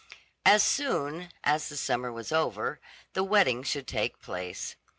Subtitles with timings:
[0.47, 2.79] As soon, as the summer was over,
[3.13, 4.75] the wedding should take place.